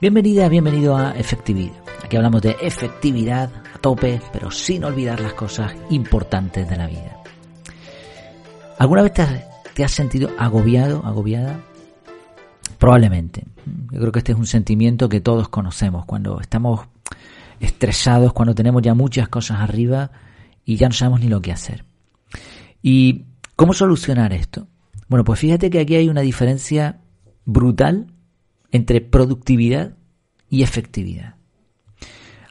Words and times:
Bienvenida, 0.00 0.48
bienvenido 0.48 0.96
a 0.96 1.10
Efectividad. 1.10 1.74
Aquí 2.04 2.16
hablamos 2.16 2.40
de 2.40 2.54
efectividad 2.62 3.50
a 3.74 3.78
tope, 3.78 4.20
pero 4.32 4.48
sin 4.48 4.84
olvidar 4.84 5.18
las 5.18 5.32
cosas 5.32 5.74
importantes 5.90 6.70
de 6.70 6.76
la 6.76 6.86
vida. 6.86 7.20
¿Alguna 8.78 9.02
vez 9.02 9.12
te 9.74 9.82
has, 9.82 9.90
sentido 9.90 10.30
agobiado, 10.38 11.04
agobiada? 11.04 11.58
Probablemente. 12.78 13.44
Yo 13.90 13.98
creo 13.98 14.12
que 14.12 14.20
este 14.20 14.30
es 14.30 14.38
un 14.38 14.46
sentimiento 14.46 15.08
que 15.08 15.20
todos 15.20 15.48
conocemos 15.48 16.04
cuando 16.04 16.40
estamos 16.40 16.86
estresados, 17.58 18.32
cuando 18.32 18.54
tenemos 18.54 18.82
ya 18.82 18.94
muchas 18.94 19.28
cosas 19.28 19.58
arriba 19.58 20.12
y 20.64 20.76
ya 20.76 20.86
no 20.86 20.94
sabemos 20.94 21.18
ni 21.22 21.26
lo 21.26 21.42
que 21.42 21.50
hacer. 21.50 21.84
¿Y 22.80 23.24
cómo 23.56 23.72
solucionar 23.72 24.32
esto? 24.32 24.68
Bueno, 25.08 25.24
pues 25.24 25.40
fíjate 25.40 25.70
que 25.70 25.80
aquí 25.80 25.96
hay 25.96 26.08
una 26.08 26.20
diferencia 26.20 27.00
brutal 27.44 28.12
entre 28.70 29.00
productividad 29.00 29.96
y 30.48 30.62
efectividad. 30.62 31.36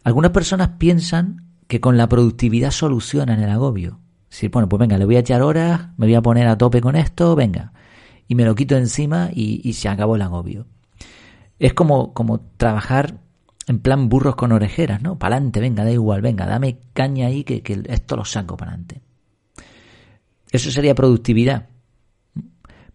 Algunas 0.04 0.32
personas 0.32 0.70
piensan 0.78 1.48
que 1.68 1.82
con 1.82 1.98
la 1.98 2.08
productividad 2.08 2.72
solucionan 2.72 3.42
el 3.42 3.50
agobio. 3.50 4.00
Si, 4.30 4.48
bueno, 4.48 4.70
pues 4.70 4.80
venga, 4.80 4.98
le 4.98 5.06
voy 5.06 5.18
a 5.18 5.20
echar 5.20 5.42
horas, 5.42 5.90
me 5.98 6.06
voy 6.06 6.16
a 6.16 6.22
poner 6.22 6.48
a 6.48 6.58
tope 6.58 6.82
con 6.82 6.96
esto, 6.96 7.36
venga. 7.36 7.74
Y 8.28 8.36
me 8.36 8.46
lo 8.46 8.56
quito 8.56 8.78
encima 8.78 9.30
y, 9.34 9.74
se 9.74 9.90
acabó 9.90 10.16
el 10.16 10.22
agobio. 10.22 10.68
Es 11.60 11.74
como, 11.74 12.14
como 12.14 12.40
trabajar 12.58 13.20
en 13.68 13.80
plan 13.80 14.10
burros 14.10 14.36
con 14.36 14.52
orejeras, 14.52 15.02
¿no? 15.02 15.18
Para 15.18 15.36
adelante, 15.36 15.60
venga, 15.60 15.84
da 15.84 15.92
igual, 15.92 16.22
venga, 16.22 16.46
dame 16.46 16.80
caña 16.94 17.28
ahí 17.28 17.44
que, 17.44 17.62
que 17.62 17.84
esto 17.88 18.16
lo 18.16 18.24
saco 18.24 18.56
para 18.56 18.72
adelante. 18.72 19.02
Eso 20.52 20.72
sería 20.72 20.96
productividad. 20.96 21.68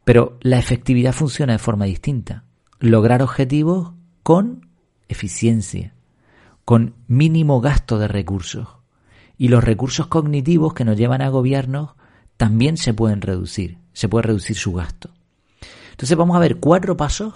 Pero 0.05 0.39
la 0.41 0.59
efectividad 0.59 1.13
funciona 1.13 1.53
de 1.53 1.59
forma 1.59 1.85
distinta. 1.85 2.45
Lograr 2.83 3.23
objetivos 3.23 3.93
con 4.25 4.67
eficiencia, 5.07 5.95
con 6.65 6.97
mínimo 7.07 7.61
gasto 7.61 7.97
de 8.01 8.09
recursos. 8.09 8.67
Y 9.39 9.49
los 9.49 9.63
recursos 9.63 10.09
cognitivos 10.09 10.75
que 10.75 10.85
nos 10.85 10.97
llevan 10.97 11.23
a 11.23 11.27
agobiarnos 11.27 11.91
también 12.37 12.77
se 12.77 12.93
pueden 12.93 13.21
reducir, 13.21 13.79
se 13.93 14.09
puede 14.09 14.25
reducir 14.25 14.57
su 14.57 14.73
gasto. 14.73 15.11
Entonces 15.93 16.17
vamos 16.17 16.35
a 16.35 16.41
ver 16.41 16.57
cuatro 16.57 16.97
pasos, 16.97 17.35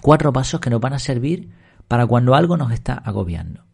cuatro 0.00 0.32
pasos 0.32 0.58
que 0.60 0.70
nos 0.70 0.80
van 0.80 0.94
a 0.94 0.98
servir 0.98 1.50
para 1.86 2.04
cuando 2.04 2.34
algo 2.34 2.56
nos 2.56 2.72
está 2.72 2.94
agobiando. 2.94 3.64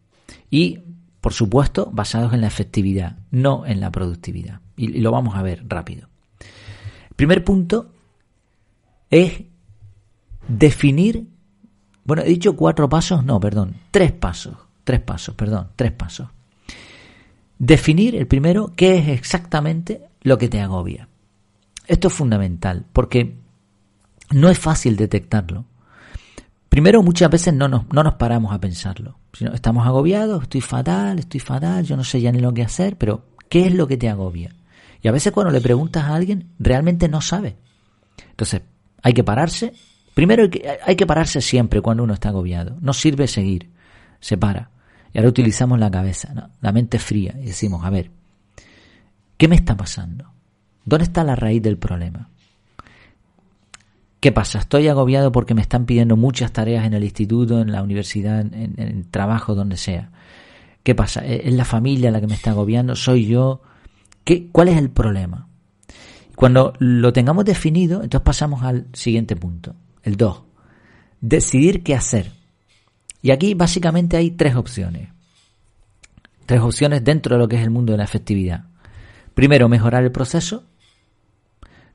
Y, 0.50 0.80
por 1.22 1.32
supuesto, 1.32 1.90
basados 1.94 2.34
en 2.34 2.42
la 2.42 2.46
efectividad, 2.46 3.16
no 3.30 3.64
en 3.64 3.80
la 3.80 3.90
productividad. 3.90 4.60
Y, 4.76 5.00
lo 5.00 5.12
vamos 5.12 5.34
a 5.34 5.40
ver 5.42 5.64
rápido. 5.66 6.10
El 6.40 7.16
primer 7.16 7.42
punto 7.42 7.90
es 9.08 9.44
definir, 10.48 11.28
bueno, 12.04 12.22
he 12.22 12.28
dicho 12.28 12.56
cuatro 12.56 12.88
pasos, 12.88 13.24
no, 13.24 13.38
perdón, 13.38 13.76
tres 13.90 14.12
pasos, 14.12 14.56
tres 14.84 15.00
pasos, 15.00 15.34
perdón, 15.34 15.68
tres 15.76 15.92
pasos. 15.92 16.28
Definir 17.58 18.16
el 18.16 18.26
primero 18.26 18.72
qué 18.74 18.98
es 18.98 19.08
exactamente 19.08 20.08
lo 20.22 20.38
que 20.38 20.48
te 20.48 20.60
agobia. 20.60 21.08
Esto 21.86 22.08
es 22.08 22.14
fundamental 22.14 22.84
porque 22.92 23.36
no 24.30 24.48
es 24.48 24.58
fácil 24.58 24.96
detectarlo. 24.96 25.64
Primero, 26.68 27.02
muchas 27.02 27.30
veces 27.30 27.54
no 27.54 27.66
nos, 27.66 27.90
no 27.92 28.02
nos 28.02 28.14
paramos 28.14 28.52
a 28.52 28.60
pensarlo. 28.60 29.18
Estamos 29.54 29.86
agobiados, 29.86 30.42
estoy 30.42 30.60
fatal, 30.60 31.18
estoy 31.18 31.40
fatal, 31.40 31.84
yo 31.84 31.96
no 31.96 32.04
sé 32.04 32.20
ya 32.20 32.30
ni 32.30 32.40
lo 32.40 32.52
que 32.52 32.62
hacer, 32.62 32.96
pero 32.96 33.24
¿qué 33.48 33.66
es 33.66 33.74
lo 33.74 33.86
que 33.86 33.96
te 33.96 34.08
agobia? 34.08 34.54
Y 35.02 35.08
a 35.08 35.12
veces 35.12 35.32
cuando 35.32 35.52
le 35.52 35.60
preguntas 35.60 36.04
a 36.04 36.14
alguien, 36.14 36.50
realmente 36.58 37.08
no 37.08 37.20
sabe. 37.20 37.56
Entonces, 38.30 38.62
hay 39.02 39.14
que 39.14 39.24
pararse. 39.24 39.72
Primero 40.18 40.42
hay 40.42 40.50
que, 40.50 40.78
hay 40.84 40.96
que 40.96 41.06
pararse 41.06 41.40
siempre 41.40 41.80
cuando 41.80 42.02
uno 42.02 42.12
está 42.12 42.30
agobiado. 42.30 42.76
No 42.80 42.92
sirve 42.92 43.28
seguir. 43.28 43.70
Se 44.18 44.36
para. 44.36 44.68
Y 45.12 45.18
ahora 45.18 45.28
utilizamos 45.28 45.78
la 45.78 45.92
cabeza, 45.92 46.50
la 46.60 46.72
mente 46.72 46.98
fría, 46.98 47.36
y 47.40 47.46
decimos, 47.46 47.84
a 47.84 47.90
ver, 47.90 48.10
¿qué 49.36 49.46
me 49.46 49.54
está 49.54 49.76
pasando? 49.76 50.32
¿Dónde 50.84 51.04
está 51.04 51.22
la 51.22 51.36
raíz 51.36 51.62
del 51.62 51.78
problema? 51.78 52.30
¿Qué 54.18 54.32
pasa? 54.32 54.58
Estoy 54.58 54.88
agobiado 54.88 55.30
porque 55.30 55.54
me 55.54 55.62
están 55.62 55.86
pidiendo 55.86 56.16
muchas 56.16 56.50
tareas 56.50 56.84
en 56.84 56.94
el 56.94 57.04
instituto, 57.04 57.60
en 57.60 57.70
la 57.70 57.84
universidad, 57.84 58.40
en, 58.40 58.74
el 58.76 59.06
trabajo, 59.06 59.54
donde 59.54 59.76
sea. 59.76 60.10
¿Qué 60.82 60.96
pasa? 60.96 61.24
¿Es 61.24 61.54
la 61.54 61.64
familia 61.64 62.10
la 62.10 62.20
que 62.20 62.26
me 62.26 62.34
está 62.34 62.50
agobiando? 62.50 62.96
¿Soy 62.96 63.26
yo? 63.26 63.62
¿Qué, 64.24 64.48
¿Cuál 64.50 64.66
es 64.66 64.78
el 64.78 64.90
problema? 64.90 65.46
Cuando 66.34 66.72
lo 66.80 67.12
tengamos 67.12 67.44
definido, 67.44 68.02
entonces 68.02 68.24
pasamos 68.24 68.64
al 68.64 68.88
siguiente 68.94 69.36
punto, 69.36 69.76
el 70.02 70.16
2. 70.16 70.42
Decidir 71.20 71.82
qué 71.82 71.94
hacer. 71.94 72.32
Y 73.22 73.30
aquí 73.30 73.54
básicamente 73.54 74.16
hay 74.16 74.30
tres 74.30 74.54
opciones. 74.56 75.08
Tres 76.46 76.60
opciones 76.60 77.04
dentro 77.04 77.36
de 77.36 77.40
lo 77.40 77.48
que 77.48 77.56
es 77.56 77.62
el 77.62 77.70
mundo 77.70 77.92
de 77.92 77.98
la 77.98 78.04
efectividad. 78.04 78.64
Primero, 79.34 79.68
mejorar 79.68 80.04
el 80.04 80.12
proceso, 80.12 80.64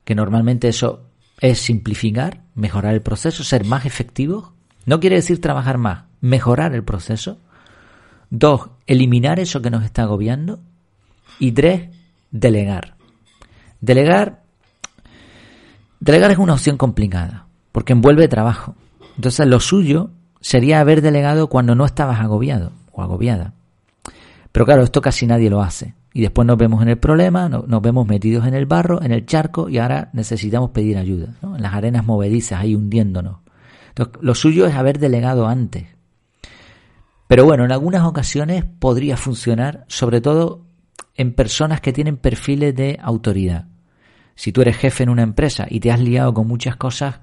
que 0.04 0.14
normalmente 0.14 0.68
eso 0.68 1.08
es 1.40 1.58
simplificar, 1.58 2.42
mejorar 2.54 2.94
el 2.94 3.02
proceso, 3.02 3.42
ser 3.42 3.64
más 3.64 3.84
efectivos. 3.84 4.50
No 4.86 5.00
quiere 5.00 5.16
decir 5.16 5.40
trabajar 5.40 5.78
más, 5.78 6.04
mejorar 6.20 6.74
el 6.74 6.84
proceso. 6.84 7.38
Dos, 8.30 8.70
eliminar 8.86 9.40
eso 9.40 9.60
que 9.60 9.70
nos 9.70 9.84
está 9.84 10.02
agobiando. 10.02 10.60
Y 11.38 11.52
tres, 11.52 11.90
delegar. 12.30 12.94
Delegar, 13.80 14.42
delegar 16.00 16.30
es 16.30 16.38
una 16.38 16.54
opción 16.54 16.78
complicada, 16.78 17.46
porque 17.74 17.92
envuelve 17.92 18.28
trabajo. 18.28 18.76
Entonces 19.16 19.48
lo 19.48 19.58
suyo 19.58 20.12
sería 20.40 20.78
haber 20.78 21.02
delegado 21.02 21.48
cuando 21.48 21.74
no 21.74 21.84
estabas 21.84 22.20
agobiado 22.20 22.70
o 22.92 23.02
agobiada. 23.02 23.54
Pero 24.52 24.64
claro, 24.64 24.84
esto 24.84 25.00
casi 25.00 25.26
nadie 25.26 25.50
lo 25.50 25.60
hace. 25.60 25.94
Y 26.12 26.20
después 26.20 26.46
nos 26.46 26.56
vemos 26.56 26.82
en 26.82 26.90
el 26.90 26.98
problema, 26.98 27.48
nos 27.48 27.82
vemos 27.82 28.06
metidos 28.06 28.46
en 28.46 28.54
el 28.54 28.66
barro, 28.66 29.02
en 29.02 29.10
el 29.10 29.26
charco, 29.26 29.68
y 29.68 29.78
ahora 29.78 30.10
necesitamos 30.12 30.70
pedir 30.70 30.96
ayuda, 30.96 31.34
en 31.42 31.60
las 31.60 31.74
arenas 31.74 32.06
movedizas, 32.06 32.60
ahí 32.60 32.76
hundiéndonos. 32.76 33.38
Entonces, 33.88 34.22
lo 34.22 34.36
suyo 34.36 34.66
es 34.66 34.76
haber 34.76 35.00
delegado 35.00 35.48
antes. 35.48 35.88
Pero 37.26 37.44
bueno, 37.44 37.64
en 37.64 37.72
algunas 37.72 38.04
ocasiones 38.04 38.64
podría 38.78 39.16
funcionar, 39.16 39.84
sobre 39.88 40.20
todo 40.20 40.64
en 41.16 41.34
personas 41.34 41.80
que 41.80 41.92
tienen 41.92 42.18
perfiles 42.18 42.72
de 42.76 43.00
autoridad. 43.02 43.66
Si 44.36 44.52
tú 44.52 44.62
eres 44.62 44.76
jefe 44.76 45.02
en 45.02 45.08
una 45.08 45.22
empresa 45.22 45.66
y 45.68 45.80
te 45.80 45.90
has 45.90 45.98
liado 45.98 46.32
con 46.32 46.46
muchas 46.46 46.76
cosas, 46.76 47.16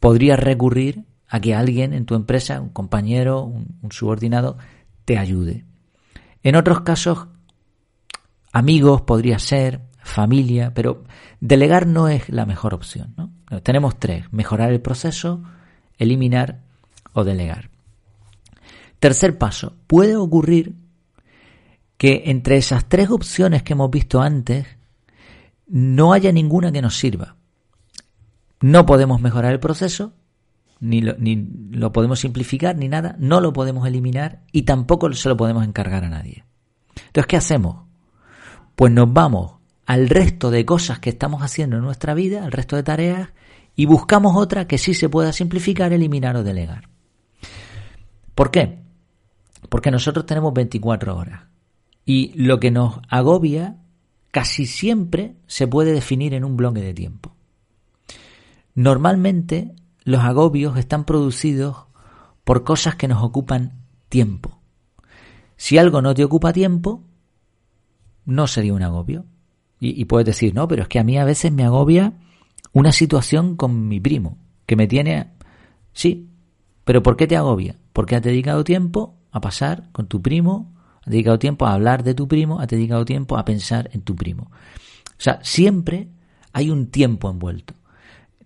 podrías 0.00 0.40
recurrir 0.40 1.04
a 1.28 1.40
que 1.40 1.54
alguien 1.54 1.94
en 1.94 2.06
tu 2.06 2.14
empresa, 2.16 2.60
un 2.60 2.70
compañero, 2.70 3.44
un 3.44 3.92
subordinado, 3.92 4.58
te 5.04 5.18
ayude. 5.18 5.64
En 6.42 6.56
otros 6.56 6.80
casos, 6.80 7.28
amigos 8.52 9.02
podría 9.02 9.38
ser, 9.38 9.82
familia, 10.02 10.72
pero 10.74 11.04
delegar 11.40 11.86
no 11.86 12.08
es 12.08 12.28
la 12.28 12.46
mejor 12.46 12.74
opción. 12.74 13.14
Tenemos 13.62 13.98
tres, 13.98 14.32
mejorar 14.32 14.72
el 14.72 14.80
proceso, 14.80 15.42
eliminar 15.98 16.62
o 17.12 17.24
delegar. 17.24 17.70
Tercer 18.98 19.38
paso, 19.38 19.76
puede 19.86 20.16
ocurrir 20.16 20.74
que 21.96 22.24
entre 22.26 22.56
esas 22.56 22.88
tres 22.88 23.10
opciones 23.10 23.62
que 23.62 23.74
hemos 23.74 23.90
visto 23.90 24.20
antes 24.20 24.66
no 25.66 26.12
haya 26.12 26.32
ninguna 26.32 26.72
que 26.72 26.82
nos 26.82 26.96
sirva. 26.96 27.36
No 28.60 28.86
podemos 28.86 29.20
mejorar 29.20 29.52
el 29.52 29.60
proceso, 29.60 30.14
ni 30.80 31.00
lo, 31.00 31.14
ni 31.18 31.48
lo 31.70 31.92
podemos 31.92 32.20
simplificar, 32.20 32.76
ni 32.76 32.88
nada, 32.88 33.16
no 33.18 33.40
lo 33.40 33.52
podemos 33.52 33.86
eliminar 33.86 34.42
y 34.52 34.62
tampoco 34.62 35.12
se 35.12 35.28
lo 35.28 35.36
podemos 35.36 35.64
encargar 35.64 36.04
a 36.04 36.08
nadie. 36.08 36.44
Entonces, 36.94 37.26
¿qué 37.26 37.36
hacemos? 37.36 37.84
Pues 38.76 38.92
nos 38.92 39.12
vamos 39.12 39.54
al 39.86 40.08
resto 40.08 40.50
de 40.50 40.64
cosas 40.64 40.98
que 40.98 41.10
estamos 41.10 41.42
haciendo 41.42 41.76
en 41.76 41.82
nuestra 41.82 42.14
vida, 42.14 42.44
al 42.44 42.52
resto 42.52 42.76
de 42.76 42.82
tareas, 42.82 43.30
y 43.76 43.86
buscamos 43.86 44.36
otra 44.36 44.66
que 44.66 44.78
sí 44.78 44.94
se 44.94 45.08
pueda 45.08 45.32
simplificar, 45.32 45.92
eliminar 45.92 46.36
o 46.36 46.42
delegar. 46.42 46.88
¿Por 48.34 48.50
qué? 48.50 48.78
Porque 49.68 49.90
nosotros 49.90 50.26
tenemos 50.26 50.52
24 50.54 51.16
horas 51.16 51.42
y 52.04 52.32
lo 52.34 52.60
que 52.60 52.70
nos 52.70 53.00
agobia 53.08 53.76
casi 54.30 54.66
siempre 54.66 55.36
se 55.46 55.66
puede 55.66 55.92
definir 55.92 56.34
en 56.34 56.44
un 56.44 56.56
bloque 56.56 56.80
de 56.80 56.94
tiempo. 56.94 57.36
Normalmente 58.74 59.74
los 60.04 60.20
agobios 60.22 60.76
están 60.78 61.04
producidos 61.04 61.86
por 62.44 62.64
cosas 62.64 62.96
que 62.96 63.08
nos 63.08 63.22
ocupan 63.22 63.80
tiempo. 64.08 64.58
Si 65.56 65.78
algo 65.78 66.02
no 66.02 66.14
te 66.14 66.24
ocupa 66.24 66.52
tiempo, 66.52 67.02
no 68.24 68.46
sería 68.46 68.74
un 68.74 68.82
agobio. 68.82 69.26
Y, 69.82 70.04
puedes 70.04 70.26
decir, 70.26 70.54
no, 70.54 70.68
pero 70.68 70.82
es 70.82 70.88
que 70.88 70.98
a 70.98 71.04
mí 71.04 71.16
a 71.16 71.24
veces 71.24 71.50
me 71.52 71.64
agobia 71.64 72.12
una 72.72 72.92
situación 72.92 73.56
con 73.56 73.88
mi 73.88 73.98
primo, 73.98 74.36
que 74.66 74.76
me 74.76 74.86
tiene... 74.86 75.30
Sí, 75.94 76.28
pero 76.84 77.02
¿por 77.02 77.16
qué 77.16 77.26
te 77.26 77.36
agobia? 77.36 77.76
Porque 77.94 78.14
has 78.14 78.22
dedicado 78.22 78.62
tiempo 78.62 79.16
a 79.32 79.40
pasar 79.40 79.90
con 79.92 80.06
tu 80.06 80.20
primo, 80.20 80.74
has 81.00 81.10
dedicado 81.10 81.38
tiempo 81.38 81.64
a 81.64 81.72
hablar 81.72 82.04
de 82.04 82.12
tu 82.12 82.28
primo, 82.28 82.60
has 82.60 82.68
dedicado 82.68 83.06
tiempo 83.06 83.38
a 83.38 83.44
pensar 83.46 83.88
en 83.94 84.02
tu 84.02 84.14
primo. 84.14 84.50
O 84.52 85.22
sea, 85.22 85.40
siempre 85.42 86.08
hay 86.52 86.68
un 86.68 86.90
tiempo 86.90 87.30
envuelto. 87.30 87.72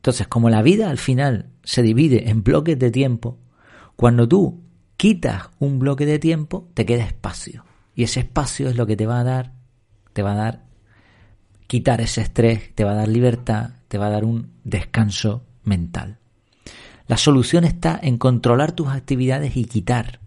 Entonces, 0.05 0.29
como 0.29 0.51
la 0.51 0.61
vida 0.61 0.91
al 0.91 0.99
final 0.99 1.47
se 1.63 1.81
divide 1.81 2.29
en 2.29 2.43
bloques 2.43 2.79
de 2.79 2.91
tiempo, 2.91 3.39
Cuando 3.97 4.29
tú 4.29 4.61
quitas 4.99 5.49
un 5.61 5.79
bloque 5.79 6.05
de 6.05 6.19
tiempo, 6.19 6.69
te 6.75 6.85
queda 6.85 7.05
espacio. 7.05 7.65
Y 7.95 8.03
ese 8.03 8.21
espacio 8.21 8.69
es 8.69 8.77
lo 8.77 8.87
que 8.87 8.97
te 8.99 9.07
va 9.07 9.21
a 9.21 9.25
dar, 9.25 9.55
te 10.13 10.21
va 10.21 10.33
a 10.33 10.37
dar 10.37 10.65
quitar 11.67 12.03
ese 12.03 12.21
estrés, 12.21 12.75
te 12.75 12.85
va 12.85 12.91
a 12.91 12.97
dar 12.97 13.09
libertad, 13.09 13.71
te 13.89 13.97
va 13.97 14.09
a 14.09 14.11
dar 14.11 14.27
un 14.27 14.51
descanso 14.63 15.47
mental. 15.63 16.19
La 17.07 17.17
solución 17.17 17.65
está 17.65 17.99
en 18.03 18.19
controlar 18.19 18.73
tus 18.73 18.89
actividades 18.89 19.57
y 19.57 19.65
quitar, 19.65 20.21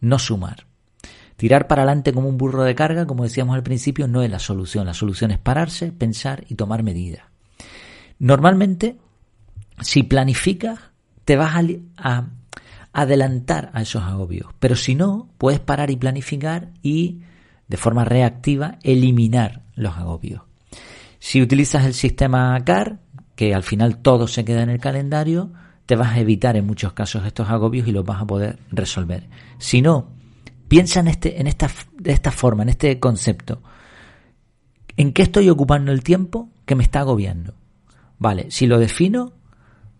no 0.00 0.18
sumar. 0.18 0.66
Tirar 1.36 1.66
para 1.66 1.80
adelante 1.80 2.12
como 2.12 2.28
un 2.28 2.36
burro 2.36 2.62
de 2.62 2.74
carga, 2.74 3.06
como 3.06 3.22
decíamos 3.22 3.54
al 3.54 3.62
principio, 3.62 4.06
no 4.06 4.22
es 4.22 4.30
la 4.30 4.38
solución. 4.38 4.84
La 4.84 4.92
solución 4.92 5.30
es 5.30 5.38
pararse, 5.38 5.92
pensar 5.92 6.44
y 6.50 6.56
tomar 6.56 6.82
medidas. 6.82 7.22
Normalmente, 8.18 8.98
si 9.80 10.02
planificas, 10.02 10.78
te 11.24 11.36
vas 11.36 11.54
a, 11.96 12.26
adelantar 12.92 13.70
a 13.74 13.82
esos 13.82 14.02
agobios. 14.02 14.50
Pero 14.58 14.74
si 14.74 14.94
no, 14.94 15.28
puedes 15.38 15.60
parar 15.60 15.90
y 15.90 15.96
planificar 15.96 16.70
y, 16.82 17.20
de 17.68 17.76
forma 17.76 18.04
reactiva, 18.04 18.78
eliminar 18.82 19.62
los 19.74 19.96
agobios. 19.96 20.42
Si 21.18 21.42
utilizas 21.42 21.84
el 21.84 21.94
sistema 21.94 22.58
CAR, 22.64 23.00
que 23.36 23.54
al 23.54 23.62
final 23.62 23.98
todo 23.98 24.26
se 24.26 24.44
queda 24.44 24.62
en 24.62 24.70
el 24.70 24.80
calendario, 24.80 25.52
te 25.86 25.96
vas 25.96 26.12
a 26.12 26.18
evitar 26.18 26.56
en 26.56 26.66
muchos 26.66 26.92
casos 26.92 27.24
estos 27.24 27.48
agobios 27.48 27.86
y 27.86 27.92
los 27.92 28.04
vas 28.04 28.20
a 28.20 28.26
poder 28.26 28.58
resolver. 28.70 29.28
Si 29.58 29.80
no, 29.80 30.10
piensa 30.66 31.00
en, 31.00 31.08
este, 31.08 31.40
en 31.40 31.46
esta, 31.46 31.70
de 31.98 32.12
esta 32.12 32.30
forma, 32.30 32.62
en 32.62 32.70
este 32.70 32.98
concepto. 32.98 33.62
¿En 34.96 35.12
qué 35.12 35.22
estoy 35.22 35.48
ocupando 35.48 35.92
el 35.92 36.02
tiempo 36.02 36.50
que 36.66 36.74
me 36.74 36.82
está 36.82 37.00
agobiando? 37.00 37.54
Vale, 38.18 38.50
si 38.50 38.66
lo 38.66 38.78
defino, 38.78 39.32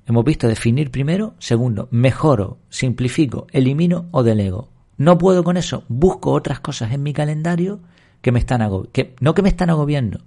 hemos 0.07 0.25
visto 0.25 0.49
definir 0.49 0.91
primero. 0.91 1.35
Segundo, 1.39 1.89
mejoro, 1.91 2.59
simplifico, 2.69 3.47
elimino 3.53 4.09
o 4.11 4.23
delego. 4.23 4.71
No 4.97 5.17
puedo 5.17 5.45
con 5.45 5.57
eso, 5.57 5.85
busco 5.89 6.33
otras 6.33 6.61
cosas 6.61 6.93
en 6.93 7.03
mi 7.03 7.13
calendario 7.13 7.81
que 8.21 8.33
me 8.33 8.41
están 8.41 8.69
que 8.93 9.15
no 9.21 9.35
que 9.35 9.43
me 9.43 9.49
están 9.49 9.71
agobiando, 9.71 10.25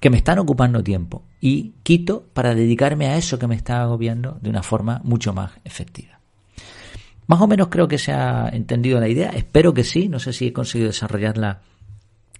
que 0.00 0.10
me 0.10 0.16
están 0.16 0.40
ocupando 0.40 0.82
tiempo 0.82 1.22
y 1.40 1.74
quito 1.84 2.24
para 2.32 2.54
dedicarme 2.54 3.06
a 3.06 3.16
eso 3.16 3.38
que 3.38 3.46
me 3.46 3.54
está 3.54 3.82
agobiando 3.82 4.38
de 4.42 4.50
una 4.50 4.64
forma 4.64 5.00
mucho 5.04 5.32
más 5.32 5.52
efectiva. 5.64 6.18
Más 7.28 7.40
o 7.40 7.46
menos 7.46 7.68
creo 7.68 7.86
que 7.86 7.98
se 7.98 8.12
ha 8.12 8.48
entendido 8.48 8.98
la 8.98 9.08
idea, 9.08 9.30
espero 9.30 9.72
que 9.72 9.84
sí, 9.84 10.08
no 10.08 10.18
sé 10.18 10.32
si 10.32 10.48
he 10.48 10.52
conseguido 10.52 10.88
desarrollarla 10.88 11.62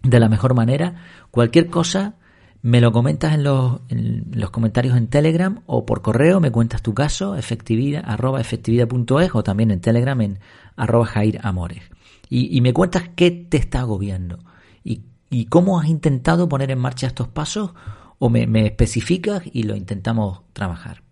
de 0.03 0.21
la 0.21 0.29
mejor 0.29 0.55
manera. 0.55 0.97
Cualquier 1.31 1.69
cosa 1.69 2.15
me 2.63 2.81
lo 2.81 2.93
comentas 2.93 3.35
en 3.35 3.45
los, 3.45 3.81
los 3.91 4.51
comentarios 4.51 4.97
en 4.97 5.09
Telegram 5.09 5.63
o 5.67 5.87
por 5.87 6.03
correo, 6.03 6.41
me 6.41 6.51
cuentas 6.51 6.83
tu 6.83 6.95
caso, 6.95 7.37
efectividad, 7.37 8.03
arroba 8.07 8.41
efectividad.es 8.41 9.35
o 9.35 9.43
también 9.43 9.71
en 9.71 9.81
Telegram 9.81 10.21
en 10.21 10.39
arroba 10.77 11.07
Jair 11.07 11.41
Amores. 11.43 11.83
Y, 12.29 12.61
me 12.61 12.73
cuentas 12.73 13.05
qué 13.15 13.31
te 13.31 13.57
está 13.57 13.81
agobiando 13.81 14.41
y, 14.83 15.45
cómo 15.47 15.79
has 15.79 15.89
intentado 15.89 16.49
poner 16.49 16.71
en 16.71 16.79
marcha 16.79 17.07
estos 17.07 17.29
pasos 17.29 17.73
o 18.19 18.31
me 18.31 18.67
especificas 18.67 19.43
y 19.53 19.65
lo 19.65 19.77
intentamos 19.77 20.41
trabajar. 20.53 21.03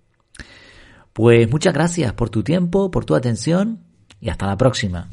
Pues 1.15 1.49
muchas 1.49 1.73
gracias 1.73 2.13
por 2.13 2.29
tu 2.29 2.43
tiempo, 2.43 2.91
por 2.91 3.05
tu 3.05 3.15
atención 3.15 3.85
y 4.21 4.31
hasta 4.31 4.47
la 4.47 4.57
próxima. 4.57 5.09